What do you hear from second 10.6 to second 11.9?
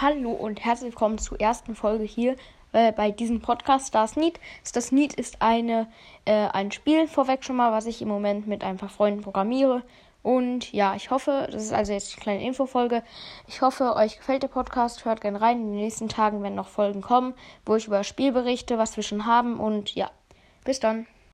ja, ich hoffe, das ist